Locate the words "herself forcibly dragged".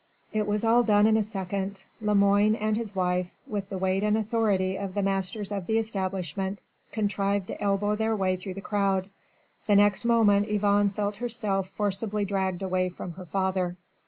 11.17-12.63